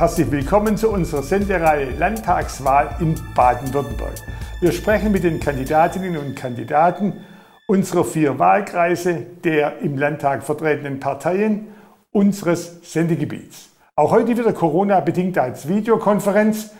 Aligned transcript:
herzlich 0.00 0.30
willkommen 0.30 0.78
zu 0.78 0.88
unserer 0.88 1.22
Sendereihe 1.22 1.90
Landtagswahl 1.90 2.96
in 3.00 3.20
Baden-Württemberg. 3.34 4.14
Wir 4.62 4.72
sprechen 4.72 5.12
mit 5.12 5.24
den 5.24 5.40
Kandidatinnen 5.40 6.16
und 6.16 6.34
Kandidaten 6.34 7.22
unserer 7.66 8.06
vier 8.06 8.38
Wahlkreise, 8.38 9.26
der 9.44 9.80
im 9.80 9.98
Landtag 9.98 10.42
vertretenen 10.42 11.00
Parteien 11.00 11.66
unseres 12.12 12.78
Sendegebiets. 12.82 13.76
Auch 13.94 14.10
heute 14.10 14.38
wieder 14.38 14.54
Corona-bedingt 14.54 15.36
als 15.36 15.68
Videokonferenz 15.68 16.70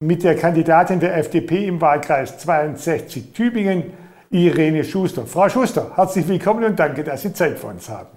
mit 0.00 0.22
der 0.22 0.36
Kandidatin 0.36 1.00
der 1.00 1.16
FDP 1.16 1.66
im 1.66 1.80
Wahlkreis 1.80 2.36
62 2.36 3.32
Tübingen, 3.32 3.94
Irene 4.28 4.84
Schuster. 4.84 5.24
Frau 5.24 5.48
Schuster, 5.48 5.92
herzlich 5.96 6.28
willkommen 6.28 6.64
und 6.64 6.78
danke, 6.78 7.02
dass 7.02 7.22
Sie 7.22 7.32
Zeit 7.32 7.58
für 7.58 7.68
uns 7.68 7.88
haben. 7.88 8.10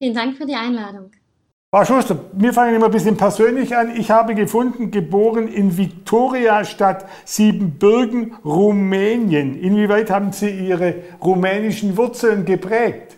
Vielen 0.00 0.14
Dank 0.14 0.36
für 0.36 0.46
die 0.46 0.54
Einladung. 0.54 1.10
Frau 1.74 1.84
Schuster, 1.84 2.20
wir 2.34 2.52
fangen 2.52 2.76
immer 2.76 2.84
ein 2.84 2.92
bisschen 2.92 3.16
persönlich 3.16 3.76
an. 3.76 3.96
Ich 3.96 4.08
habe 4.08 4.36
gefunden, 4.36 4.92
geboren 4.92 5.48
in 5.48 5.76
Viktoriastadt 5.76 7.04
Siebenbürgen, 7.24 8.36
Rumänien. 8.44 9.58
Inwieweit 9.58 10.08
haben 10.08 10.30
Sie 10.30 10.50
Ihre 10.50 11.02
rumänischen 11.20 11.96
Wurzeln 11.96 12.44
geprägt? 12.44 13.16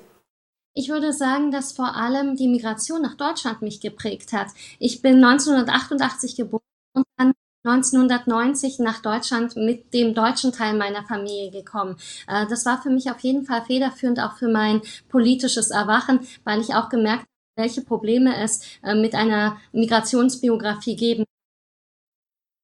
Ich 0.73 0.88
würde 0.88 1.12
sagen, 1.12 1.51
dass 1.51 1.73
vor 1.73 1.96
allem 1.96 2.34
die 2.34 2.48
Migration 2.48 3.02
nach 3.02 3.19
Deutschland 3.19 3.60
mich 3.60 3.82
geprägt 3.82 4.32
hat. 4.32 4.46
Ich 4.79 5.02
bin 5.02 5.23
1988 5.23 6.37
geboren 6.37 6.62
und 6.95 7.04
dann 7.18 7.34
1990 7.65 8.79
nach 8.79 9.02
Deutschland 9.02 9.54
mit 9.57 9.93
dem 9.93 10.15
deutschen 10.15 10.52
Teil 10.52 10.79
meiner 10.79 11.04
Familie 11.04 11.51
gekommen. 11.51 11.98
Äh, 12.27 12.46
das 12.48 12.65
war 12.65 12.80
für 12.80 12.88
mich 12.88 13.10
auf 13.10 13.20
jeden 13.20 13.45
Fall 13.45 13.66
federführend 13.66 14.18
auch 14.18 14.38
für 14.38 14.48
mein 14.48 14.80
politisches 15.10 15.70
Erwachen, 15.70 16.20
weil 16.45 16.63
ich 16.63 16.74
auch 16.74 16.88
gemerkt 16.88 17.24
habe, 17.24 17.35
welche 17.57 17.80
Probleme 17.82 18.37
es 18.43 18.60
äh, 18.82 18.95
mit 18.95 19.15
einer 19.15 19.57
Migrationsbiografie 19.73 20.96
geben. 20.96 21.24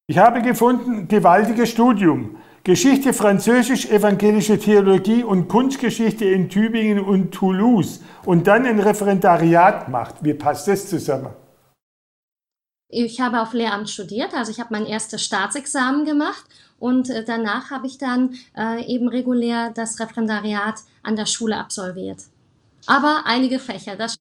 Ich 0.07 0.17
habe 0.17 0.41
gefunden, 0.41 1.07
gewaltiges 1.07 1.69
Studium. 1.69 2.37
Geschichte, 2.63 3.11
Französisch, 3.11 3.87
evangelische 3.87 4.57
Theologie 4.57 5.23
und 5.23 5.49
Kunstgeschichte 5.49 6.23
in 6.23 6.47
Tübingen 6.47 6.99
und 6.99 7.33
Toulouse 7.33 8.01
und 8.23 8.47
dann 8.47 8.65
ein 8.65 8.79
Referendariat 8.79 9.89
macht. 9.89 10.23
Wie 10.23 10.33
passt 10.33 10.67
das 10.69 10.87
zusammen? 10.87 11.33
Ich 12.87 13.19
habe 13.19 13.41
auf 13.41 13.53
Lehramt 13.53 13.89
studiert, 13.89 14.33
also 14.33 14.51
ich 14.51 14.59
habe 14.59 14.69
mein 14.71 14.85
erstes 14.85 15.25
Staatsexamen 15.25 16.05
gemacht 16.05 16.45
und 16.79 17.09
äh, 17.09 17.25
danach 17.25 17.71
habe 17.71 17.87
ich 17.87 17.97
dann 17.97 18.35
äh, 18.55 18.85
eben 18.85 19.07
regulär 19.09 19.71
das 19.71 19.99
Referendariat 19.99 20.75
an 21.01 21.15
der 21.15 21.25
Schule 21.25 21.57
absolviert. 21.57 22.19
Aber 22.85 23.23
einige 23.25 23.59
Fächer, 23.59 23.95
das 23.95 24.17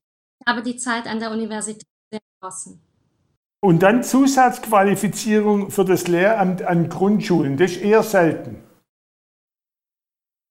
habe 0.46 0.62
die 0.62 0.76
Zeit 0.76 1.06
an 1.06 1.20
der 1.20 1.30
Universität 1.30 1.86
sehr 2.10 2.20
genossen. 2.40 2.80
Und 3.60 3.82
dann 3.82 4.02
Zusatzqualifizierung 4.02 5.70
für 5.70 5.84
das 5.84 6.08
Lehramt 6.08 6.62
an 6.62 6.88
Grundschulen, 6.88 7.56
das 7.56 7.72
ist 7.72 7.82
eher 7.82 8.02
selten. 8.02 8.56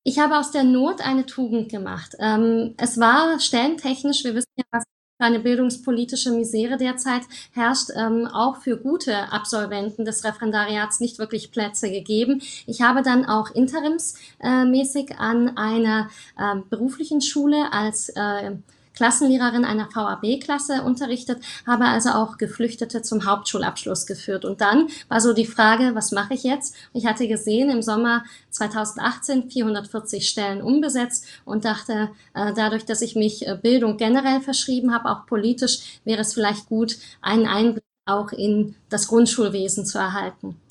Ich 0.03 0.17
habe 0.17 0.37
aus 0.37 0.51
der 0.51 0.63
Not 0.63 1.01
eine 1.01 1.25
Tugend 1.25 1.69
gemacht. 1.69 2.15
Ähm, 2.19 2.73
es 2.77 2.99
war 2.99 3.39
stellentechnisch, 3.39 4.23
wir 4.23 4.33
wissen 4.33 4.49
ja, 4.55 4.63
was 4.71 4.83
für 4.83 5.25
eine 5.25 5.39
bildungspolitische 5.39 6.31
Misere 6.31 6.77
derzeit 6.77 7.21
herrscht, 7.51 7.89
ähm, 7.95 8.27
auch 8.27 8.57
für 8.57 8.77
gute 8.77 9.31
Absolventen 9.31 10.03
des 10.03 10.23
Referendariats 10.23 10.99
nicht 11.01 11.19
wirklich 11.19 11.51
Plätze 11.51 11.91
gegeben. 11.91 12.41
Ich 12.65 12.81
habe 12.81 13.03
dann 13.03 13.25
auch 13.25 13.51
interimsmäßig 13.51 15.19
an 15.19 15.55
einer 15.55 16.09
äh, 16.39 16.55
beruflichen 16.69 17.21
Schule 17.21 17.71
als 17.71 18.09
äh, 18.09 18.53
Klassenlehrerin 19.01 19.65
einer 19.65 19.89
VAB-Klasse 19.91 20.83
unterrichtet, 20.83 21.41
habe 21.65 21.85
also 21.85 22.11
auch 22.11 22.37
Geflüchtete 22.37 23.01
zum 23.01 23.25
Hauptschulabschluss 23.25 24.05
geführt. 24.05 24.45
Und 24.45 24.61
dann 24.61 24.89
war 25.09 25.19
so 25.19 25.33
die 25.33 25.47
Frage, 25.47 25.95
was 25.95 26.11
mache 26.11 26.35
ich 26.35 26.43
jetzt? 26.43 26.75
Ich 26.93 27.07
hatte 27.07 27.27
gesehen, 27.27 27.71
im 27.71 27.81
Sommer 27.81 28.23
2018 28.51 29.49
440 29.49 30.29
Stellen 30.29 30.61
umbesetzt 30.61 31.25
und 31.45 31.65
dachte, 31.65 32.11
äh, 32.35 32.53
dadurch, 32.53 32.85
dass 32.85 33.01
ich 33.01 33.15
mich 33.15 33.47
äh, 33.47 33.57
Bildung 33.59 33.97
generell 33.97 34.39
verschrieben 34.39 34.93
habe, 34.93 35.09
auch 35.09 35.25
politisch, 35.25 35.99
wäre 36.05 36.21
es 36.21 36.35
vielleicht 36.35 36.67
gut, 36.67 36.99
einen 37.23 37.47
Einblick 37.47 37.83
auch 38.05 38.31
in 38.31 38.75
das 38.89 39.07
Grundschulwesen 39.07 39.83
zu 39.83 39.97
erhalten. 39.97 40.61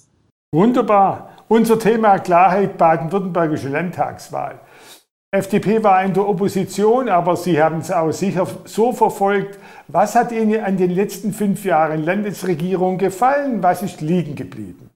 Wunderbar. 0.55 1.31
Unser 1.49 1.81
Thema 1.81 2.21
Klarheit 2.21 2.79
baden-württembergische 2.79 3.71
Landtagswahl. 3.71 4.61
FDP 5.33 5.85
war 5.85 6.05
in 6.05 6.13
der 6.13 6.29
Opposition, 6.29 7.09
aber 7.09 7.37
Sie 7.37 7.63
haben 7.63 7.79
es 7.79 7.93
auch 7.93 8.11
sicher 8.11 8.49
so 8.65 8.93
verfolgt. 8.93 9.61
Was 9.87 10.17
hat 10.17 10.33
Ihnen 10.33 10.61
an 10.61 10.77
den 10.77 10.91
letzten 10.91 11.33
fünf 11.33 11.65
Jahren 11.65 12.05
Landesregierung 12.05 12.99
gefallen? 12.99 13.63
Was 13.63 13.83
ist 13.83 14.01
liegen 14.01 14.35
geblieben? 14.35 14.91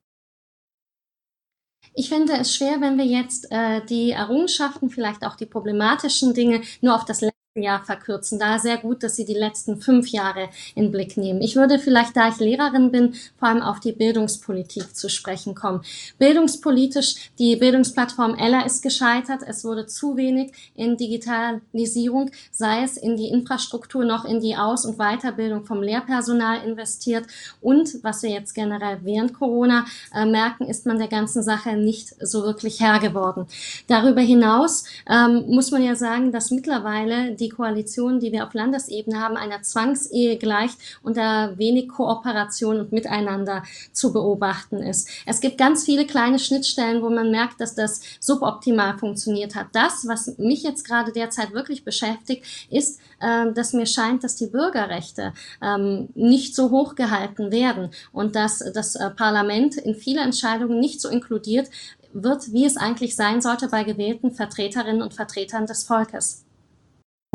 Ich 1.94 2.08
finde 2.08 2.32
es 2.32 2.52
schwer, 2.52 2.80
wenn 2.80 2.98
wir 2.98 3.04
jetzt 3.04 3.46
äh, 3.52 3.80
die 3.86 4.10
Errungenschaften, 4.10 4.90
vielleicht 4.90 5.24
auch 5.24 5.36
die 5.36 5.46
problematischen 5.46 6.34
Dinge 6.34 6.62
nur 6.80 6.96
auf 6.96 7.04
das 7.04 7.20
Jahr 7.62 7.84
verkürzen. 7.84 8.40
Da 8.40 8.58
sehr 8.58 8.78
gut, 8.78 9.04
dass 9.04 9.14
Sie 9.14 9.24
die 9.24 9.32
letzten 9.32 9.80
fünf 9.80 10.08
Jahre 10.08 10.48
in 10.74 10.90
Blick 10.90 11.16
nehmen. 11.16 11.40
Ich 11.40 11.54
würde 11.54 11.78
vielleicht, 11.78 12.16
da 12.16 12.28
ich 12.28 12.38
Lehrerin 12.38 12.90
bin, 12.90 13.14
vor 13.38 13.46
allem 13.46 13.62
auf 13.62 13.78
die 13.78 13.92
Bildungspolitik 13.92 14.96
zu 14.96 15.08
sprechen 15.08 15.54
kommen. 15.54 15.82
Bildungspolitisch, 16.18 17.30
die 17.38 17.54
Bildungsplattform 17.54 18.34
Ella 18.34 18.66
ist 18.66 18.82
gescheitert. 18.82 19.42
Es 19.46 19.64
wurde 19.64 19.86
zu 19.86 20.16
wenig 20.16 20.52
in 20.74 20.96
Digitalisierung, 20.96 22.32
sei 22.50 22.82
es 22.82 22.96
in 22.96 23.16
die 23.16 23.28
Infrastruktur 23.28 24.04
noch 24.04 24.24
in 24.24 24.40
die 24.40 24.56
Aus- 24.56 24.84
und 24.84 24.98
Weiterbildung 24.98 25.64
vom 25.64 25.80
Lehrpersonal 25.80 26.66
investiert. 26.66 27.24
Und 27.60 28.02
was 28.02 28.24
wir 28.24 28.30
jetzt 28.30 28.54
generell 28.54 28.98
während 29.04 29.32
Corona 29.32 29.84
äh, 30.12 30.26
merken, 30.26 30.66
ist 30.66 30.86
man 30.86 30.98
der 30.98 31.06
ganzen 31.06 31.44
Sache 31.44 31.76
nicht 31.76 32.16
so 32.20 32.42
wirklich 32.42 32.80
Herr 32.80 32.98
geworden. 32.98 33.46
Darüber 33.86 34.22
hinaus 34.22 34.82
ähm, 35.08 35.44
muss 35.46 35.70
man 35.70 35.84
ja 35.84 35.94
sagen, 35.94 36.32
dass 36.32 36.50
mittlerweile 36.50 37.36
die 37.36 37.43
die 37.44 37.50
Koalition, 37.50 38.20
die 38.20 38.32
wir 38.32 38.46
auf 38.46 38.54
Landesebene 38.54 39.20
haben, 39.20 39.36
einer 39.36 39.62
Zwangsehe 39.62 40.38
gleicht 40.38 40.78
und 41.02 41.16
da 41.16 41.56
wenig 41.58 41.88
Kooperation 41.88 42.80
und 42.80 42.92
Miteinander 42.92 43.62
zu 43.92 44.12
beobachten 44.12 44.78
ist. 44.78 45.08
Es 45.26 45.40
gibt 45.40 45.58
ganz 45.58 45.84
viele 45.84 46.06
kleine 46.06 46.38
Schnittstellen, 46.38 47.02
wo 47.02 47.10
man 47.10 47.30
merkt, 47.30 47.60
dass 47.60 47.74
das 47.74 48.00
suboptimal 48.18 48.98
funktioniert 48.98 49.54
hat. 49.54 49.66
Das, 49.72 50.06
was 50.08 50.38
mich 50.38 50.62
jetzt 50.62 50.84
gerade 50.84 51.12
derzeit 51.12 51.52
wirklich 51.52 51.84
beschäftigt, 51.84 52.44
ist, 52.70 53.00
äh, 53.20 53.52
dass 53.52 53.74
mir 53.74 53.86
scheint, 53.86 54.24
dass 54.24 54.36
die 54.36 54.46
Bürgerrechte 54.46 55.34
ähm, 55.62 56.08
nicht 56.14 56.54
so 56.54 56.70
hoch 56.70 56.94
gehalten 56.94 57.52
werden 57.52 57.90
und 58.12 58.34
dass 58.34 58.64
das 58.74 58.96
äh, 58.96 59.10
Parlament 59.10 59.76
in 59.76 59.94
viele 59.94 60.22
Entscheidungen 60.22 60.80
nicht 60.80 61.00
so 61.00 61.08
inkludiert 61.08 61.68
wird, 62.14 62.52
wie 62.52 62.64
es 62.64 62.76
eigentlich 62.76 63.16
sein 63.16 63.42
sollte 63.42 63.68
bei 63.68 63.84
gewählten 63.84 64.30
Vertreterinnen 64.30 65.02
und 65.02 65.14
Vertretern 65.14 65.66
des 65.66 65.84
Volkes. 65.84 66.43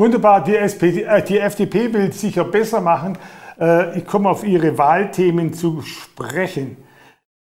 Wunderbar, 0.00 0.42
die, 0.42 0.56
SPD, 0.56 1.02
äh, 1.02 1.22
die 1.22 1.38
FDP 1.38 1.92
will 1.92 2.08
es 2.08 2.22
sicher 2.22 2.44
besser 2.44 2.80
machen. 2.80 3.18
Äh, 3.60 3.98
ich 3.98 4.06
komme 4.06 4.30
auf 4.30 4.44
Ihre 4.44 4.78
Wahlthemen 4.78 5.52
zu 5.52 5.82
sprechen. 5.82 6.78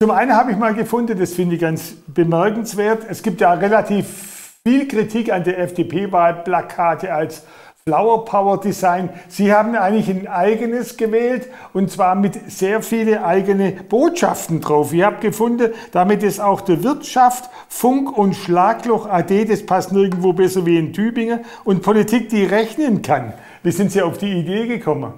Zum 0.02 0.12
einen 0.12 0.34
habe 0.34 0.52
ich 0.52 0.58
mal 0.58 0.74
gefunden, 0.74 1.20
das 1.20 1.34
finde 1.34 1.56
ich 1.56 1.62
ganz 1.62 1.96
bemerkenswert, 2.08 3.06
es 3.10 3.22
gibt 3.22 3.42
ja 3.42 3.52
relativ 3.52 4.62
viel 4.64 4.88
Kritik 4.88 5.30
an 5.30 5.44
der 5.44 5.60
FDP-Wahlplakate 5.60 7.14
als 7.14 7.46
Flower 7.88 8.26
Power 8.26 8.60
Design. 8.60 9.10
Sie 9.30 9.54
haben 9.54 9.74
eigentlich 9.74 10.10
ein 10.10 10.28
eigenes 10.28 10.98
gewählt 10.98 11.48
und 11.72 11.90
zwar 11.90 12.16
mit 12.16 12.52
sehr 12.52 12.82
viele 12.82 13.24
eigene 13.24 13.72
Botschaften 13.72 14.60
drauf. 14.60 14.92
Ich 14.92 15.04
habe 15.04 15.22
gefunden, 15.22 15.72
damit 15.94 16.22
ist 16.22 16.42
auch 16.42 16.60
der 16.60 16.84
Wirtschaft, 16.84 17.50
Funk 17.70 18.18
und 18.18 18.36
Schlagloch 18.36 19.08
AD, 19.08 19.46
das 19.46 19.66
passt 19.66 19.94
nirgendwo 19.94 20.34
besser 20.34 20.66
wie 20.66 20.78
in 20.78 20.92
Tübingen, 20.92 21.46
und 21.64 21.82
Politik, 21.82 22.28
die 22.28 22.44
rechnen 22.44 23.04
kann. 23.04 23.32
Wie 23.64 23.72
sind 23.72 23.94
Sie 23.94 24.02
auf 24.02 24.18
die 24.18 24.34
Idee 24.34 24.68
gekommen? 24.68 25.14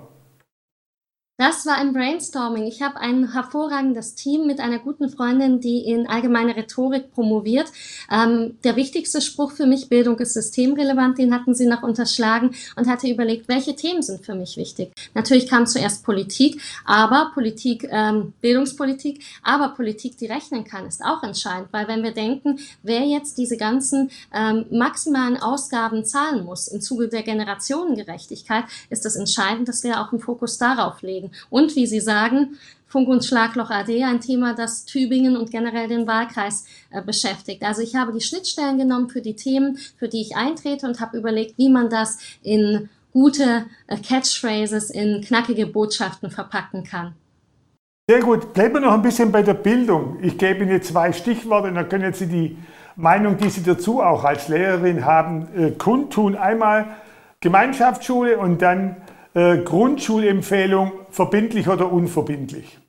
Das 1.40 1.66
war 1.66 1.76
ein 1.76 1.94
Brainstorming. 1.94 2.66
Ich 2.66 2.82
habe 2.82 2.98
ein 3.00 3.32
hervorragendes 3.32 4.14
Team 4.14 4.46
mit 4.46 4.60
einer 4.60 4.78
guten 4.78 5.08
Freundin, 5.08 5.62
die 5.62 5.86
in 5.86 6.06
allgemeine 6.06 6.54
Rhetorik 6.54 7.14
promoviert. 7.14 7.72
Ähm, 8.12 8.58
der 8.66 8.76
wichtigste 8.76 9.22
Spruch 9.22 9.54
für 9.54 9.66
mich, 9.66 9.88
Bildung 9.88 10.20
ist 10.20 10.34
systemrelevant, 10.34 11.18
den 11.18 11.34
hatten 11.34 11.56
sie 11.56 11.66
noch 11.66 11.82
unterschlagen 11.82 12.52
und 12.76 12.90
hatte 12.90 13.08
überlegt, 13.08 13.48
welche 13.48 13.74
Themen 13.74 14.02
sind 14.02 14.26
für 14.26 14.36
mich 14.36 14.58
wichtig. 14.58 14.92
Natürlich 15.14 15.48
kam 15.48 15.66
zuerst 15.66 16.04
Politik, 16.04 16.62
aber 16.84 17.32
Politik, 17.34 17.88
ähm, 17.90 18.34
Bildungspolitik, 18.42 19.24
aber 19.42 19.70
Politik, 19.70 20.18
die 20.18 20.26
rechnen 20.26 20.66
kann, 20.66 20.88
ist 20.88 21.02
auch 21.06 21.24
entscheidend, 21.24 21.70
weil 21.72 21.88
wenn 21.88 22.04
wir 22.04 22.12
denken, 22.12 22.60
wer 22.84 23.06
jetzt 23.06 23.38
diese 23.38 23.56
ganzen 23.56 24.12
ähm, 24.34 24.66
maximalen 24.72 25.38
Ausgaben 25.38 26.04
zahlen 26.04 26.44
muss 26.44 26.68
im 26.68 26.82
Zuge 26.82 27.08
der 27.08 27.24
Generationengerechtigkeit, 27.24 28.66
ist 28.90 29.06
es 29.06 29.14
das 29.14 29.16
entscheidend, 29.16 29.70
dass 29.70 29.86
wir 29.86 30.02
auch 30.02 30.12
einen 30.12 30.20
Fokus 30.20 30.58
darauf 30.58 31.02
legen. 31.02 31.29
Und 31.50 31.76
wie 31.76 31.88
Sie 31.88 32.00
sagen, 32.00 32.58
Funk 32.90 33.08
und 33.08 33.24
Schlagloch 33.24 33.70
AD, 33.70 34.04
ein 34.04 34.20
Thema, 34.20 34.56
das 34.56 34.84
Tübingen 34.86 35.38
und 35.38 35.52
generell 35.52 35.88
den 35.88 36.08
Wahlkreis 36.08 36.66
äh, 36.90 37.02
beschäftigt. 37.04 37.64
Also 37.64 37.84
ich 37.84 37.96
habe 37.96 38.12
die 38.12 38.22
Schnittstellen 38.22 38.80
genommen 38.80 39.10
für 39.10 39.22
die 39.22 39.36
Themen, 39.36 39.78
für 39.98 40.08
die 40.08 40.22
ich 40.22 40.36
eintrete 40.36 40.88
und 40.88 41.00
habe 41.00 41.18
überlegt, 41.18 41.58
wie 41.58 41.70
man 41.70 41.90
das 41.90 42.18
in 42.42 42.90
gute 43.14 43.66
äh, 43.88 43.98
Catchphrases, 43.98 44.90
in 44.90 45.22
knackige 45.22 45.68
Botschaften 45.68 46.32
verpacken 46.32 46.84
kann. 46.84 47.14
Sehr 48.10 48.22
gut. 48.22 48.54
Bleiben 48.54 48.74
wir 48.74 48.82
noch 48.82 48.94
ein 48.94 49.04
bisschen 49.04 49.32
bei 49.32 49.44
der 49.44 49.54
Bildung. 49.54 50.18
Ich 50.24 50.36
gebe 50.40 50.64
Ihnen 50.64 50.82
zwei 50.82 51.14
Stichworte, 51.14 51.72
dann 51.72 51.88
können 51.90 52.12
Sie 52.12 52.26
die 52.26 52.58
Meinung, 52.96 53.38
die 53.38 53.50
Sie 53.50 53.62
dazu 53.62 54.02
auch 54.02 54.24
als 54.24 54.48
Lehrerin 54.48 55.06
haben, 55.06 55.48
äh, 55.56 55.72
kundtun. 55.72 56.36
Einmal 56.36 56.88
Gemeinschaftsschule 57.40 58.40
und 58.40 58.64
dann 58.64 58.98
Grundschulempfehlung, 59.64 60.92
verbindlich 61.10 61.68
oder 61.68 61.92
unverbindlich. 61.92 62.80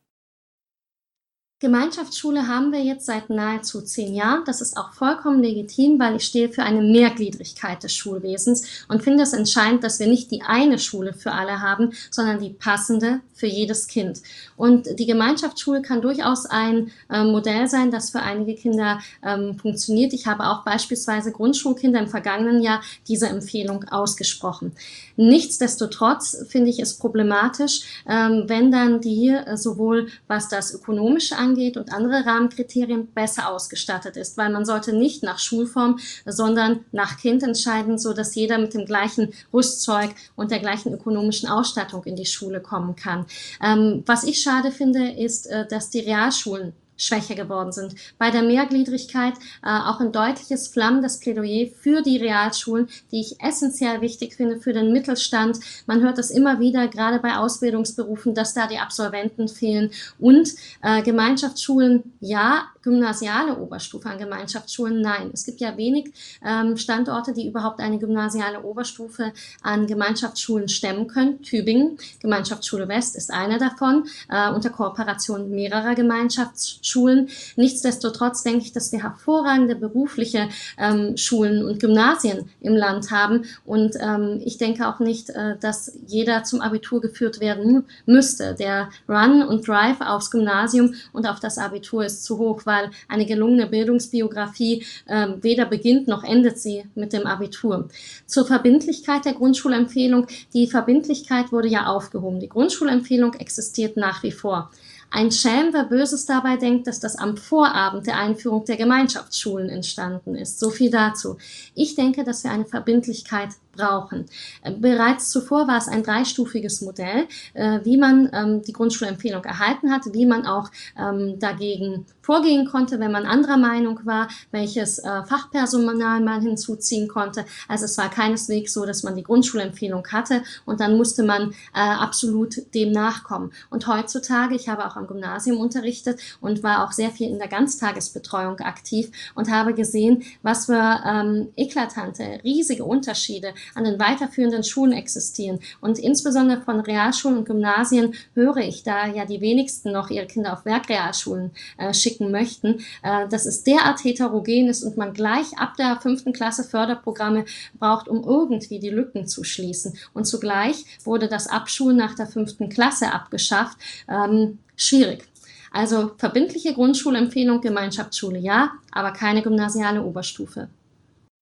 Gemeinschaftsschule 1.61 2.49
haben 2.49 2.73
wir 2.73 2.83
jetzt 2.83 3.05
seit 3.05 3.29
nahezu 3.29 3.83
zehn 3.83 4.15
Jahren. 4.15 4.45
Das 4.47 4.62
ist 4.62 4.79
auch 4.79 4.95
vollkommen 4.95 5.43
legitim, 5.43 5.99
weil 5.99 6.17
ich 6.17 6.25
stehe 6.25 6.49
für 6.49 6.62
eine 6.62 6.81
Mehrgliedrigkeit 6.81 7.83
des 7.83 7.95
Schulwesens 7.95 8.87
und 8.89 9.03
finde 9.03 9.25
es 9.25 9.35
entscheidend, 9.35 9.85
dass 9.85 10.01
wir 10.01 10.07
nicht 10.07 10.31
die 10.31 10.41
eine 10.41 10.79
Schule 10.79 11.12
für 11.12 11.33
alle 11.33 11.61
haben, 11.61 11.93
sondern 12.11 12.41
die 12.41 12.49
passende 12.49 13.21
für 13.35 13.47
jedes 13.47 13.89
Kind. 13.89 14.23
Und 14.57 14.87
die 14.99 15.05
Gemeinschaftsschule 15.05 15.83
kann 15.83 16.01
durchaus 16.01 16.47
ein 16.47 16.93
äh, 17.11 17.25
Modell 17.25 17.69
sein, 17.69 17.91
das 17.91 18.09
für 18.09 18.21
einige 18.21 18.55
Kinder 18.55 19.01
ähm, 19.23 19.59
funktioniert. 19.59 20.15
Ich 20.15 20.27
habe 20.27 20.47
auch 20.47 20.65
beispielsweise 20.65 21.31
Grundschulkinder 21.31 22.01
im 22.01 22.09
vergangenen 22.09 22.63
Jahr 22.63 22.81
diese 23.06 23.29
Empfehlung 23.29 23.85
ausgesprochen. 23.85 24.73
Nichtsdestotrotz 25.17 26.43
finde 26.49 26.71
ich 26.71 26.81
es 26.81 26.97
problematisch, 26.97 27.83
ähm, 28.09 28.45
wenn 28.47 28.71
dann 28.71 29.03
die 29.03 29.29
äh, 29.29 29.59
sowohl 29.59 30.09
was 30.27 30.49
das 30.49 30.73
ökonomische 30.73 31.37
angeht, 31.37 31.50
angeht 31.50 31.76
und 31.76 31.93
andere 31.93 32.25
Rahmenkriterien 32.26 33.08
besser 33.08 33.49
ausgestattet 33.50 34.17
ist, 34.17 34.37
weil 34.37 34.50
man 34.50 34.64
sollte 34.64 34.93
nicht 34.93 35.23
nach 35.23 35.38
Schulform, 35.38 35.99
sondern 36.25 36.85
nach 36.93 37.19
Kind 37.19 37.43
entscheiden, 37.43 37.99
so 37.99 38.12
dass 38.12 38.35
jeder 38.35 38.58
mit 38.58 38.75
dem 38.75 38.87
gleichen 38.87 39.32
Rüstzeug 39.52 40.11
und 40.37 40.50
der 40.50 40.61
gleichen 40.61 40.93
ökonomischen 40.93 41.49
Ausstattung 41.49 42.05
in 42.05 42.17
die 42.17 42.26
Schule 42.26 42.61
kommen 42.61 42.97
kann. 42.97 43.26
Ähm, 43.62 44.02
was 44.06 44.25
ich 44.25 44.41
schade 44.41 44.70
finde, 44.70 45.11
ist, 45.11 45.47
äh, 45.47 45.67
dass 45.67 45.91
die 45.91 46.00
Realschulen 46.00 46.73
schwächer 47.00 47.35
geworden 47.35 47.73
sind. 47.73 47.94
Bei 48.19 48.31
der 48.31 48.43
Mehrgliedrigkeit 48.43 49.35
äh, 49.62 49.69
auch 49.69 50.00
ein 50.00 50.12
deutliches 50.12 50.69
flammendes 50.69 51.19
Plädoyer 51.20 51.69
für 51.69 52.02
die 52.02 52.19
Realschulen, 52.19 52.88
die 53.11 53.20
ich 53.20 53.41
essentiell 53.41 54.00
wichtig 54.00 54.35
finde 54.35 54.61
für 54.61 54.73
den 54.73 54.93
Mittelstand. 54.93 55.58
Man 55.87 56.02
hört 56.02 56.19
das 56.19 56.31
immer 56.31 56.61
wieder, 56.61 56.88
gerade 56.88 57.19
bei 57.19 57.37
Ausbildungsberufen, 57.37 58.35
dass 58.35 58.55
da 58.55 58.67
die 58.67 58.79
Absolventen 58.79 59.49
fehlen. 59.49 59.91
Und 60.19 60.50
äh, 60.82 61.02
Gemeinschaftsschulen, 61.02 62.12
ja, 62.20 62.69
gymnasiale 62.82 63.58
Oberstufe 63.58 64.08
an 64.08 64.19
Gemeinschaftsschulen, 64.19 65.00
nein. 65.00 65.31
Es 65.32 65.44
gibt 65.44 65.61
ja 65.61 65.76
wenig 65.76 66.12
ähm, 66.44 66.76
Standorte, 66.76 67.32
die 67.32 67.46
überhaupt 67.46 67.81
eine 67.81 67.99
gymnasiale 67.99 68.62
Oberstufe 68.62 69.32
an 69.62 69.87
Gemeinschaftsschulen 69.87 70.69
stemmen 70.69 71.06
können. 71.06 71.43
Tübingen, 71.43 71.99
Gemeinschaftsschule 72.20 72.88
West 72.88 73.17
ist 73.17 73.31
eine 73.31 73.58
davon, 73.58 74.08
äh, 74.29 74.50
unter 74.50 74.70
Kooperation 74.70 75.50
mehrerer 75.50 75.94
Gemeinschaftsschulen. 75.94 76.90
Schulen. 76.91 77.29
Nichtsdestotrotz 77.57 78.43
denke 78.43 78.65
ich, 78.65 78.73
dass 78.73 78.93
wir 78.93 79.03
hervorragende 79.03 79.77
berufliche 79.77 80.49
ähm, 80.79 81.17
Schulen 81.17 81.65
und 81.65 81.81
Gymnasien 81.81 82.51
im 82.61 82.75
Land 82.75 83.11
haben. 83.11 83.45
Und 83.65 83.97
ähm, 84.01 84.41
ich 84.45 84.59
denke 84.59 84.89
auch 84.89 84.99
nicht, 84.99 85.31
äh, 85.31 85.57
dass 85.61 85.93
jeder 86.07 86.45
zum 86.45 86.61
Abitur 86.61 87.01
geführt 87.01 87.41
werden 87.41 87.85
müsste. 88.07 88.55
Der 88.55 88.91
Run 89.09 89.43
und 89.43 89.67
Drive 89.67 90.01
aufs 90.01 90.31
Gymnasium 90.31 90.95
und 91.13 91.27
auf 91.27 91.41
das 91.41 91.59
Abitur 91.59 92.05
ist 92.05 92.25
zu 92.25 92.39
hoch, 92.39 92.63
weil 92.65 92.91
eine 93.09 93.27
gelungene 93.27 93.67
Bildungsbiografie 93.67 94.85
äh, 95.07 95.29
weder 95.41 95.67
beginnt 95.67 96.09
noch 96.09 96.25
endet 96.25 96.59
sie 96.59 96.85
mit 96.95 97.13
dem 97.13 97.27
Abitur. 97.27 97.89
Zur 98.27 98.47
Verbindlichkeit 98.47 99.25
der 99.25 99.35
Grundschulempfehlung. 99.35 100.27
Die 100.53 100.67
Verbindlichkeit 100.67 101.53
wurde 101.53 101.69
ja 101.69 101.87
aufgehoben. 101.87 102.41
Die 102.41 102.49
Grundschulempfehlung 102.49 103.35
existiert 103.35 103.97
nach 103.97 104.23
wie 104.23 104.33
vor. 104.33 104.71
Ein 105.12 105.33
Schelm, 105.33 105.73
wer 105.73 105.85
Böses 105.85 106.25
dabei 106.25 106.57
denkt, 106.57 106.87
dass 106.87 107.01
das 107.01 107.17
am 107.17 107.37
Vorabend 107.37 108.07
der 108.07 108.17
Einführung 108.17 108.65
der 108.65 108.77
Gemeinschaftsschulen 108.77 109.69
entstanden 109.69 110.37
ist. 110.37 110.61
So 110.61 110.71
viel 110.71 110.91
dazu. 110.91 111.37
Ich 111.75 111.97
denke, 111.97 112.23
dass 112.23 112.45
wir 112.45 112.53
eine 112.53 112.65
Verbindlichkeit 112.65 113.51
brauchen. 113.72 114.26
Äh, 114.62 114.72
bereits 114.72 115.31
zuvor 115.31 115.69
war 115.69 115.78
es 115.78 115.88
ein 115.88 116.02
dreistufiges 116.02 116.81
Modell, 116.82 117.26
äh, 117.55 117.81
wie 117.84 117.96
man 117.96 118.31
ähm, 118.32 118.62
die 118.62 118.72
Grundschulempfehlung 118.72 119.44
erhalten 119.44 119.93
hat, 119.93 120.02
wie 120.12 120.26
man 120.26 120.46
auch 120.46 120.70
ähm, 120.99 121.38
dagegen 121.38 122.06
vorgehen 122.22 122.67
konnte, 122.67 123.00
wenn 123.00 123.12
man 123.12 123.26
anderer 123.26 123.56
Meinung 123.56 124.00
war, 124.05 124.28
welches 124.50 124.99
äh, 124.99 125.25
Fachpersonal 125.25 126.20
man 126.20 126.43
hinzuziehen 126.43 127.08
konnte. 127.08 127.44
Also 127.69 127.87
es 127.87 127.96
war 127.99 128.11
keineswegs 128.11 128.72
so, 128.72 128.84
dass 128.84 129.02
man 129.02 129.17
die 129.17 129.22
Grundschulempfehlung 129.22 130.06
hatte 130.08 130.43
und 130.64 130.81
dann 130.81 130.96
musste 130.96 131.22
man 131.22 131.55
absolut 131.72 132.75
dem 132.75 132.93
nachkommen. 132.93 133.52
Und 133.70 133.87
heutzutage, 133.87 134.55
ich 134.55 134.69
habe 134.69 134.87
auch 134.87 134.96
am 134.96 135.06
Gymnasium 135.06 135.58
unterrichtet 135.58 136.20
und 136.40 136.62
war 136.62 136.84
auch 136.84 136.93
sehr 136.93 137.11
viel 137.11 137.28
in 137.28 137.38
der 137.38 137.49
Ganztagesbetreuung 137.49 138.58
aktiv 138.61 139.11
und 139.34 139.50
habe 139.50 139.75
gesehen, 139.75 140.22
was 140.43 140.67
für 140.67 141.00
ähm, 141.06 141.49
eklatante, 141.56 142.40
riesige 142.44 142.84
Unterschiede 142.84 143.52
an 143.75 143.85
den 143.85 143.99
weiterführenden 143.99 144.65
Schulen 144.65 144.93
existieren. 144.93 145.61
Und 145.81 145.99
insbesondere 145.99 146.62
von 146.62 146.81
Realschulen 146.81 147.39
und 147.39 147.45
Gymnasien 147.45 148.15
höre 148.35 148.59
ich, 148.59 148.83
da 148.83 149.07
ja 149.07 149.25
die 149.25 149.41
wenigsten 149.41 149.93
noch 149.93 150.11
ihre 150.11 150.27
Kinder 150.27 150.53
auf 150.53 150.65
Werkrealschulen 150.65 151.51
äh, 151.79 151.95
schicken 151.95 152.31
möchten, 152.31 152.81
äh, 153.03 153.29
dass 153.29 153.47
es 153.47 153.65
derart 153.65 154.03
heterogen 154.05 154.69
ist 154.69 154.83
und 154.83 154.97
man 154.97 155.12
gleich 155.12 155.59
ab 155.59 155.77
der 155.77 155.99
fünften 156.01 156.33
Klasse 156.33 156.65
Förderprogramme 156.65 157.45
braucht, 157.79 158.09
um 158.09 158.23
irgendwie 158.25 158.79
die 158.79 158.91
Lücken 158.91 159.27
zu 159.27 159.45
schließen. 159.45 159.95
Und 160.13 160.27
zugleich 160.27 160.85
wurde 161.05 161.29
das 161.29 161.47
Abschulen 161.47 161.97
nach 161.97 162.15
der 162.15 162.27
fünften 162.27 162.69
Klasse 162.69 163.13
abgeschafft. 163.13 163.79
Ähm, 164.09 164.59
schwierig. 164.77 165.25
Also 165.71 166.11
verbindliche 166.19 166.75
Grundschulempfehlung, 166.75 167.61
Gemeinschaftsschule 167.61 168.39
ja, 168.39 168.73
aber 168.91 169.13
keine 169.13 169.43
gymnasiale 169.43 170.03
Oberstufe. 170.03 170.69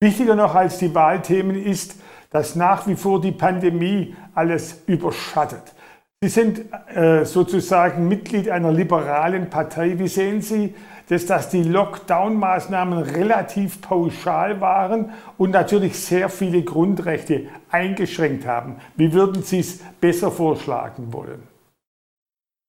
Wichtiger 0.01 0.37
noch 0.37 0.55
als 0.55 0.79
die 0.79 0.95
Wahlthemen 0.95 1.57
ist, 1.57 1.97
dass 2.31 2.55
nach 2.55 2.87
wie 2.87 2.97
vor 2.97 3.21
die 3.21 3.33
Pandemie 3.33 4.15
alles 4.35 4.83
überschattet. 4.87 5.75
Sie 6.21 6.29
sind 6.29 6.63
äh, 6.95 7.25
sozusagen 7.25 8.09
Mitglied 8.09 8.51
einer 8.51 8.73
liberalen 8.73 9.51
Partei. 9.51 9.99
Wie 10.01 10.09
sehen 10.09 10.43
Sie 10.43 10.75
das, 11.09 11.27
dass 11.27 11.49
die 11.49 11.63
Lockdown-Maßnahmen 11.63 12.99
relativ 12.99 13.81
pauschal 13.81 14.61
waren 14.61 15.11
und 15.37 15.53
natürlich 15.53 15.97
sehr 15.97 16.29
viele 16.29 16.63
Grundrechte 16.63 17.47
eingeschränkt 17.71 18.47
haben? 18.47 18.77
Wie 18.97 19.13
würden 19.13 19.45
Sie 19.45 19.61
es 19.61 19.79
besser 20.01 20.33
vorschlagen 20.33 21.13
wollen? 21.13 21.58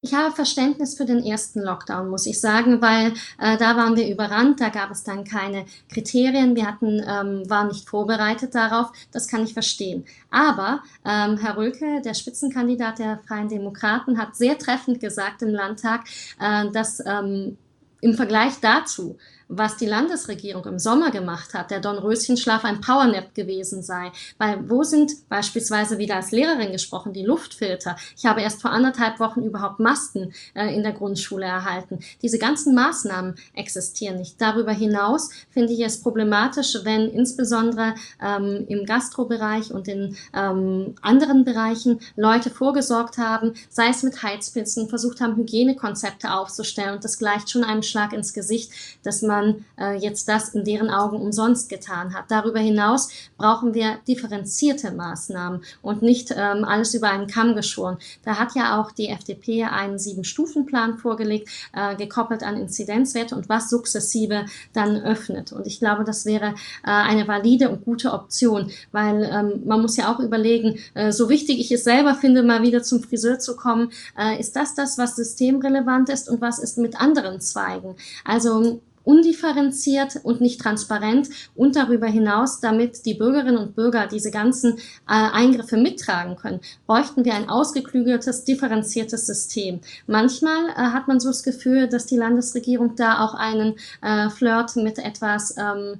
Ich 0.01 0.13
habe 0.13 0.33
Verständnis 0.33 0.95
für 0.95 1.03
den 1.03 1.21
ersten 1.25 1.59
Lockdown, 1.59 2.07
muss 2.07 2.25
ich 2.25 2.39
sagen, 2.39 2.81
weil 2.81 3.11
äh, 3.37 3.57
da 3.57 3.75
waren 3.75 3.97
wir 3.97 4.07
überrannt, 4.07 4.61
da 4.61 4.69
gab 4.69 4.91
es 4.91 5.03
dann 5.03 5.25
keine 5.25 5.65
Kriterien, 5.89 6.55
wir 6.55 6.67
hatten, 6.67 7.03
ähm, 7.05 7.49
waren 7.49 7.67
nicht 7.67 7.89
vorbereitet 7.89 8.55
darauf, 8.55 8.93
das 9.11 9.27
kann 9.27 9.43
ich 9.43 9.51
verstehen. 9.51 10.05
Aber 10.31 10.83
ähm, 11.03 11.37
Herr 11.37 11.57
Röke, 11.57 12.01
der 12.01 12.13
Spitzenkandidat 12.13 12.99
der 12.99 13.19
Freien 13.27 13.49
Demokraten, 13.49 14.17
hat 14.17 14.37
sehr 14.37 14.57
treffend 14.57 15.01
gesagt 15.01 15.41
im 15.41 15.49
Landtag, 15.49 16.05
äh, 16.39 16.71
dass 16.71 17.03
ähm, 17.05 17.57
im 17.99 18.13
Vergleich 18.13 18.53
dazu 18.61 19.17
was 19.49 19.77
die 19.77 19.87
Landesregierung 19.87 20.63
im 20.65 20.77
Sommer 20.77 21.09
gemacht 21.09 21.55
hat, 21.55 21.71
der 21.71 21.79
Dornröschenschlaf 21.79 22.63
ein 22.63 22.81
Powernap 22.81 23.33
gewesen 23.33 23.81
sei. 23.81 24.11
Weil 24.37 24.69
wo 24.69 24.83
sind 24.83 25.27
beispielsweise 25.27 25.97
wieder 25.97 26.17
als 26.17 26.31
Lehrerin 26.31 26.71
gesprochen 26.71 27.13
die 27.13 27.25
Luftfilter? 27.25 27.95
Ich 28.15 28.27
habe 28.27 28.41
erst 28.41 28.61
vor 28.61 28.71
anderthalb 28.71 29.19
Wochen 29.19 29.41
überhaupt 29.41 29.79
Masken 29.79 30.33
äh, 30.53 30.73
in 30.73 30.83
der 30.83 30.91
Grundschule 30.91 31.45
erhalten. 31.45 31.99
Diese 32.21 32.37
ganzen 32.37 32.75
Maßnahmen 32.75 33.35
existieren 33.55 34.17
nicht. 34.17 34.39
Darüber 34.39 34.71
hinaus 34.71 35.31
finde 35.49 35.73
ich 35.73 35.81
es 35.81 35.99
problematisch, 35.99 36.77
wenn 36.83 37.09
insbesondere 37.09 37.95
ähm, 38.21 38.65
im 38.67 38.85
Gastrobereich 38.85 39.73
und 39.73 39.87
in 39.87 40.15
ähm, 40.33 40.93
anderen 41.01 41.43
Bereichen 41.43 41.99
Leute 42.15 42.51
vorgesorgt 42.51 43.17
haben, 43.17 43.53
sei 43.69 43.89
es 43.89 44.03
mit 44.03 44.21
Heizpilzen, 44.21 44.89
versucht 44.89 45.21
haben, 45.21 45.37
Hygienekonzepte 45.37 46.31
aufzustellen 46.31 46.93
und 46.93 47.03
das 47.03 47.17
gleicht 47.17 47.49
schon 47.49 47.63
einem 47.63 47.81
Schlag 47.81 48.13
ins 48.13 48.33
Gesicht, 48.33 48.71
dass 49.03 49.23
man 49.23 49.38
man 49.39 49.65
äh, 49.79 49.97
jetzt 49.97 50.27
das 50.27 50.49
in 50.49 50.63
deren 50.63 50.89
Augen 50.89 51.17
umsonst 51.17 51.69
getan 51.69 52.13
hat. 52.13 52.25
Darüber 52.29 52.59
hinaus 52.59 53.09
brauchen 53.37 53.73
wir 53.73 53.97
differenzierte 54.07 54.91
Maßnahmen 54.91 55.61
und 55.81 56.01
nicht 56.01 56.31
ähm, 56.35 56.65
alles 56.65 56.93
über 56.93 57.09
einen 57.09 57.27
Kamm 57.27 57.55
geschoren. 57.55 57.97
Da 58.23 58.37
hat 58.37 58.55
ja 58.55 58.79
auch 58.79 58.91
die 58.91 59.09
FDP 59.09 59.65
einen 59.65 59.99
Sieben-Stufen-Plan 59.99 60.97
vorgelegt, 60.97 61.49
äh, 61.73 61.95
gekoppelt 61.95 62.43
an 62.43 62.57
Inzidenzwerte 62.57 63.35
und 63.35 63.49
was 63.49 63.69
sukzessive 63.69 64.45
dann 64.73 65.01
öffnet. 65.01 65.51
Und 65.51 65.67
ich 65.67 65.79
glaube, 65.79 66.03
das 66.03 66.25
wäre 66.25 66.55
äh, 66.83 66.91
eine 66.91 67.27
valide 67.27 67.69
und 67.69 67.85
gute 67.85 68.13
Option, 68.13 68.71
weil 68.91 69.23
ähm, 69.31 69.63
man 69.65 69.81
muss 69.81 69.97
ja 69.97 70.13
auch 70.13 70.19
überlegen, 70.19 70.79
äh, 70.93 71.11
so 71.11 71.29
wichtig 71.29 71.59
ich 71.59 71.71
es 71.71 71.83
selber 71.83 72.15
finde, 72.15 72.43
mal 72.43 72.63
wieder 72.63 72.83
zum 72.83 73.01
Friseur 73.01 73.39
zu 73.39 73.55
kommen, 73.55 73.91
äh, 74.17 74.39
ist 74.39 74.55
das 74.55 74.75
das, 74.75 74.97
was 74.97 75.15
systemrelevant 75.15 76.09
ist 76.09 76.29
und 76.29 76.41
was 76.41 76.59
ist 76.59 76.77
mit 76.77 76.99
anderen 76.99 77.39
Zweigen? 77.41 77.95
Also 78.25 78.81
undifferenziert 79.09 80.19
und 80.21 80.39
nicht 80.39 80.61
transparent 80.61 81.29
und 81.55 81.75
darüber 81.75 82.05
hinaus, 82.05 82.59
damit 82.59 83.07
die 83.07 83.15
Bürgerinnen 83.15 83.57
und 83.57 83.75
Bürger 83.75 84.05
diese 84.05 84.29
ganzen 84.29 84.77
äh, 84.77 84.77
Eingriffe 85.07 85.77
mittragen 85.77 86.35
können, 86.35 86.59
bräuchten 86.85 87.25
wir 87.25 87.33
ein 87.33 87.49
ausgeklügeltes, 87.49 88.43
differenziertes 88.43 89.25
System. 89.25 89.79
Manchmal 90.05 90.69
äh, 90.69 90.73
hat 90.75 91.07
man 91.07 91.19
so 91.19 91.29
das 91.29 91.41
Gefühl, 91.41 91.87
dass 91.89 92.05
die 92.05 92.17
Landesregierung 92.17 92.95
da 92.95 93.25
auch 93.25 93.33
einen 93.33 93.77
äh, 94.03 94.29
Flirt 94.29 94.75
mit 94.75 94.99
etwas 94.99 95.55
ähm, 95.57 95.97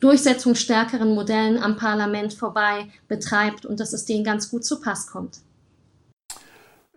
durchsetzungsstärkeren 0.00 1.14
Modellen 1.14 1.62
am 1.62 1.76
Parlament 1.76 2.32
vorbei 2.32 2.86
betreibt 3.08 3.66
und 3.66 3.78
dass 3.78 3.92
es 3.92 4.06
denen 4.06 4.24
ganz 4.24 4.50
gut 4.50 4.64
zu 4.64 4.80
Pass 4.80 5.06
kommt. 5.06 5.40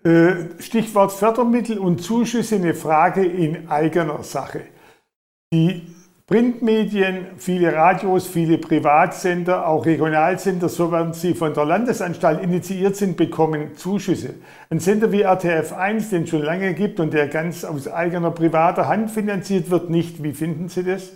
Äh, 0.04 0.62
Stichwort 0.62 1.12
Fördermittel 1.12 1.78
und 1.78 2.02
Zuschüsse, 2.02 2.56
eine 2.56 2.74
Frage 2.74 3.26
in 3.26 3.68
eigener 3.68 4.24
Sache. 4.24 4.62
Die 5.54 5.96
Printmedien, 6.26 7.28
viele 7.38 7.72
Radios, 7.74 8.28
viele 8.28 8.58
Privatsender, 8.58 9.66
auch 9.66 9.86
Regionalsender, 9.86 10.68
so 10.68 10.92
werden 10.92 11.14
sie 11.14 11.34
von 11.34 11.54
der 11.54 11.64
Landesanstalt 11.64 12.44
initiiert 12.44 12.98
sind, 12.98 13.16
bekommen 13.16 13.78
Zuschüsse. 13.78 14.34
Ein 14.70 14.82
Sender 14.82 15.14
wie 15.14 15.22
RTF 15.22 15.72
1, 15.72 16.10
den 16.10 16.24
es 16.24 16.30
schon 16.30 16.42
lange 16.42 16.74
gibt 16.74 17.00
und 17.00 17.14
der 17.14 17.30
ganz 17.30 17.64
aus 17.64 17.88
eigener 17.88 18.32
privater 18.32 18.90
Hand 18.90 19.10
finanziert 19.10 19.70
wird, 19.70 19.90
nicht. 19.90 20.22
Wie 20.22 20.34
finden 20.34 20.68
Sie 20.68 20.84
das? 20.84 21.14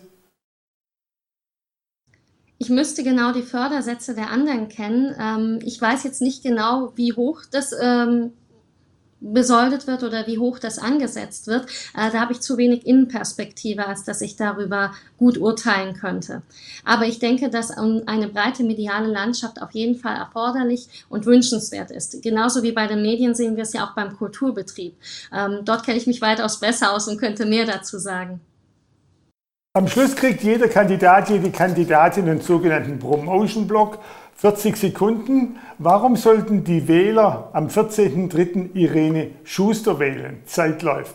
Ich 2.57 2.69
müsste 2.69 3.03
genau 3.03 3.33
die 3.33 3.41
Fördersätze 3.41 4.15
der 4.15 4.29
anderen 4.29 4.69
kennen. 4.69 5.13
Ähm, 5.19 5.59
ich 5.61 5.81
weiß 5.81 6.05
jetzt 6.05 6.21
nicht 6.21 6.41
genau, 6.41 6.93
wie 6.95 7.11
hoch 7.11 7.41
das 7.51 7.73
ähm, 7.77 8.31
besoldet 9.21 9.87
wird 9.87 10.03
oder 10.03 10.27
wie 10.27 10.39
hoch 10.39 10.59
das 10.59 10.79
angesetzt 10.79 11.47
wird, 11.47 11.67
äh, 11.95 12.11
da 12.11 12.19
habe 12.19 12.33
ich 12.33 12.41
zu 12.41 12.57
wenig 12.57 12.85
Innenperspektive, 12.85 13.87
als 13.87 14.03
dass 14.03 14.21
ich 14.21 14.35
darüber 14.35 14.91
gut 15.17 15.37
urteilen 15.37 15.93
könnte. 15.93 16.41
Aber 16.83 17.05
ich 17.05 17.19
denke, 17.19 17.49
dass 17.49 17.71
eine 17.71 18.27
breite 18.27 18.63
mediale 18.63 19.07
Landschaft 19.07 19.61
auf 19.61 19.71
jeden 19.71 19.95
Fall 19.95 20.15
erforderlich 20.15 21.05
und 21.09 21.25
wünschenswert 21.25 21.91
ist. 21.91 22.21
Genauso 22.23 22.63
wie 22.63 22.71
bei 22.71 22.87
den 22.87 23.03
Medien 23.03 23.35
sehen 23.35 23.55
wir 23.55 23.63
es 23.63 23.73
ja 23.73 23.85
auch 23.85 23.93
beim 23.93 24.17
Kulturbetrieb. 24.17 24.95
Ähm, 25.33 25.59
dort 25.63 25.85
kenne 25.85 25.97
ich 25.97 26.07
mich 26.07 26.21
weitaus 26.21 26.59
besser 26.59 26.91
aus 26.91 27.07
und 27.07 27.19
könnte 27.19 27.45
mehr 27.45 27.65
dazu 27.65 27.99
sagen. 27.99 28.41
Am 29.73 29.87
Schluss 29.87 30.17
kriegt 30.17 30.43
jeder 30.43 30.67
Kandidat, 30.67 31.29
jede 31.29 31.49
Kandidatin 31.49 32.27
einen 32.27 32.41
sogenannten 32.41 32.99
Promotion-Block 32.99 33.99
40 34.41 34.75
Sekunden. 34.75 35.59
Warum 35.77 36.15
sollten 36.15 36.63
die 36.63 36.87
Wähler 36.87 37.51
am 37.53 37.67
14.03. 37.67 38.73
Irene 38.73 39.33
Schuster 39.43 39.99
wählen? 39.99 40.41
Zeit 40.45 40.81
läuft. 40.81 41.13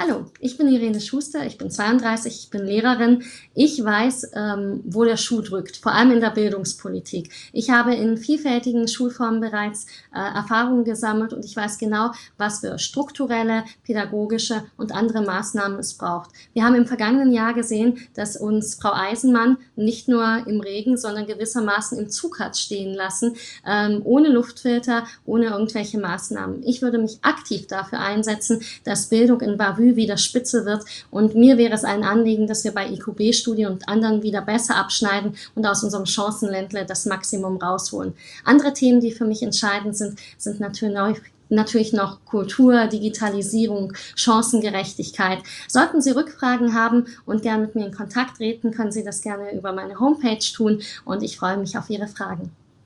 Hallo, 0.00 0.26
ich 0.38 0.56
bin 0.56 0.68
Irene 0.68 1.00
Schuster, 1.00 1.44
ich 1.44 1.58
bin 1.58 1.72
32, 1.72 2.32
ich 2.32 2.50
bin 2.50 2.64
Lehrerin. 2.64 3.24
Ich 3.56 3.84
weiß, 3.84 4.30
ähm, 4.32 4.80
wo 4.84 5.02
der 5.02 5.16
Schuh 5.16 5.40
drückt, 5.40 5.76
vor 5.76 5.90
allem 5.90 6.12
in 6.12 6.20
der 6.20 6.30
Bildungspolitik. 6.30 7.32
Ich 7.52 7.70
habe 7.70 7.96
in 7.96 8.16
vielfältigen 8.16 8.86
Schulformen 8.86 9.40
bereits 9.40 9.86
äh, 10.14 10.20
Erfahrungen 10.20 10.84
gesammelt 10.84 11.32
und 11.32 11.44
ich 11.44 11.56
weiß 11.56 11.78
genau, 11.78 12.12
was 12.36 12.60
für 12.60 12.78
strukturelle, 12.78 13.64
pädagogische 13.82 14.62
und 14.76 14.92
andere 14.92 15.20
Maßnahmen 15.22 15.80
es 15.80 15.94
braucht. 15.94 16.30
Wir 16.52 16.62
haben 16.62 16.76
im 16.76 16.86
vergangenen 16.86 17.32
Jahr 17.32 17.52
gesehen, 17.52 17.98
dass 18.14 18.36
uns 18.36 18.76
Frau 18.76 18.92
Eisenmann 18.92 19.56
nicht 19.74 20.06
nur 20.06 20.44
im 20.46 20.60
Regen, 20.60 20.96
sondern 20.96 21.26
gewissermaßen 21.26 21.98
im 21.98 22.08
Zug 22.08 22.38
hat 22.38 22.56
stehen 22.56 22.94
lassen, 22.94 23.34
ähm, 23.66 24.02
ohne 24.04 24.28
Luftfilter, 24.28 25.08
ohne 25.26 25.46
irgendwelche 25.46 25.98
Maßnahmen. 25.98 26.62
Ich 26.62 26.82
würde 26.82 26.98
mich 26.98 27.18
aktiv 27.22 27.66
dafür 27.66 27.98
einsetzen, 27.98 28.60
dass 28.84 29.08
Bildung 29.08 29.40
in 29.40 29.56
Bavü 29.56 29.87
Früh 29.88 29.96
wieder 29.96 30.16
spitze 30.16 30.64
wird. 30.64 30.84
Und 31.10 31.34
mir 31.34 31.58
wäre 31.58 31.74
es 31.74 31.84
ein 31.84 32.04
Anliegen, 32.04 32.46
dass 32.46 32.64
wir 32.64 32.72
bei 32.72 32.88
IQB-Studien 32.88 33.70
und 33.70 33.88
anderen 33.88 34.22
wieder 34.22 34.42
besser 34.42 34.76
abschneiden 34.76 35.34
und 35.54 35.66
aus 35.66 35.82
unserem 35.82 36.06
Chancenländle 36.06 36.84
das 36.84 37.06
Maximum 37.06 37.56
rausholen. 37.56 38.14
Andere 38.44 38.72
Themen, 38.72 39.00
die 39.00 39.12
für 39.12 39.24
mich 39.24 39.42
entscheidend 39.42 39.96
sind, 39.96 40.18
sind 40.36 40.60
natürlich 40.60 41.18
natürlich 41.50 41.94
noch 41.94 42.22
Kultur, 42.26 42.88
Digitalisierung, 42.88 43.94
Chancengerechtigkeit. 44.16 45.38
Sollten 45.66 46.02
Sie 46.02 46.10
Rückfragen 46.10 46.74
haben 46.74 47.06
und 47.24 47.40
gerne 47.40 47.62
mit 47.62 47.74
mir 47.74 47.86
in 47.86 47.94
Kontakt 47.94 48.36
treten, 48.36 48.70
können 48.70 48.92
Sie 48.92 49.02
das 49.02 49.22
gerne 49.22 49.56
über 49.56 49.72
meine 49.72 49.98
Homepage 49.98 50.44
tun 50.54 50.82
und 51.06 51.22
ich 51.22 51.38
freue 51.38 51.56
mich 51.56 51.78
auf 51.78 51.88
Ihre 51.88 52.06
Fragen. 52.06 52.52